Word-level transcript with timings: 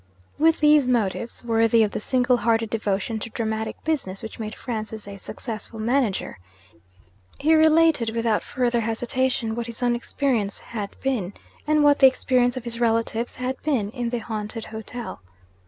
With 0.39 0.61
these 0.61 0.87
motives 0.87 1.43
(worthy 1.45 1.83
of 1.83 1.91
the 1.91 1.99
single 1.99 2.37
hearted 2.37 2.71
devotion 2.71 3.19
to 3.19 3.29
dramatic 3.29 3.83
business 3.83 4.23
which 4.23 4.39
made 4.39 4.55
Francis 4.55 5.07
a 5.07 5.17
successful 5.17 5.77
manager) 5.79 6.39
he 7.37 7.53
related, 7.53 8.09
without 8.15 8.41
further 8.41 8.79
hesitation, 8.79 9.53
what 9.55 9.67
his 9.67 9.83
own 9.83 9.93
experience 9.95 10.57
had 10.59 10.95
been, 11.01 11.33
and 11.67 11.83
what 11.83 11.99
the 11.99 12.07
experience 12.07 12.57
of 12.57 12.63
his 12.63 12.79
relatives 12.79 13.35
had 13.35 13.61
been, 13.61 13.91
in 13.91 14.09
the 14.09 14.17
haunted 14.17 14.65
hotel. 14.65 15.21